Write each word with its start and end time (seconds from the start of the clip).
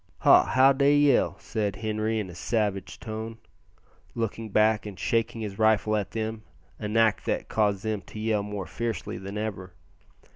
"Ha! 0.21 0.43
how 0.43 0.73
dey 0.73 0.95
yell," 0.97 1.37
said 1.37 1.75
Henri 1.75 2.19
in 2.19 2.27
a 2.31 2.33
savage 2.33 2.99
tone, 2.99 3.37
looking 4.15 4.49
back, 4.49 4.87
and 4.87 4.97
shaking 4.99 5.41
his 5.41 5.59
rifle 5.59 5.95
at 5.95 6.09
them, 6.09 6.41
an 6.79 6.97
act 6.97 7.23
that 7.27 7.49
caused 7.49 7.83
them 7.83 8.01
to 8.01 8.19
yell 8.19 8.41
more 8.41 8.65
fiercely 8.65 9.19
than 9.19 9.37
ever. 9.37 9.73